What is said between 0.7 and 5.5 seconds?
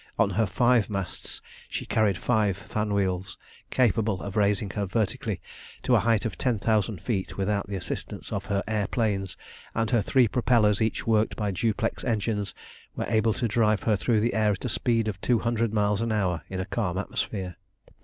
masts she carried five fan wheels, capable of raising her vertically